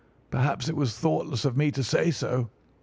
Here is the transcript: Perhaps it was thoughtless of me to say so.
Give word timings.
Perhaps 0.31 0.67
it 0.67 0.75
was 0.75 0.97
thoughtless 0.97 1.45
of 1.45 1.55
me 1.55 1.69
to 1.69 1.83
say 1.83 2.09
so. 2.09 2.49